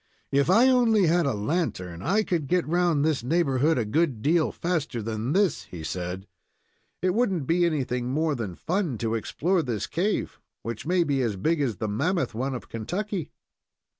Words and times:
"If 0.31 0.49
I 0.49 0.67
only 0.67 1.05
had 1.05 1.27
a 1.27 1.35
lantern, 1.35 2.01
I 2.01 2.23
could 2.23 2.47
get 2.47 2.67
round 2.67 3.05
this 3.05 3.23
neighborhood 3.23 3.77
a 3.77 3.85
good 3.85 4.23
deal 4.23 4.51
faster 4.51 4.99
than 4.99 5.33
this," 5.33 5.65
he 5.65 5.83
said. 5.83 6.25
"It 7.03 7.13
wouldn't 7.13 7.45
be 7.45 7.67
anything 7.67 8.09
more 8.09 8.33
than 8.33 8.55
fun 8.55 8.97
to 8.97 9.13
explore 9.13 9.61
this 9.61 9.85
cave, 9.85 10.39
which 10.63 10.87
may 10.87 11.03
be 11.03 11.21
as 11.21 11.35
big 11.35 11.61
as 11.61 11.75
the 11.77 11.87
mammoth 11.87 12.33
one 12.33 12.55
of 12.55 12.67
Kentucky." 12.67 13.29